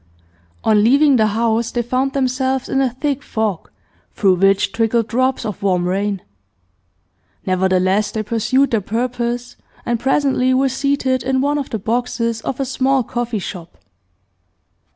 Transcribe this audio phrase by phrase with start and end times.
[0.63, 3.69] On leaving the house they found themselves in a thick fog,
[4.15, 6.23] through which trickled drops of warm rain.
[7.45, 12.59] Nevertheless, they pursued their purpose, and presently were seated in one of the boxes of
[12.59, 13.77] a small coffee shop.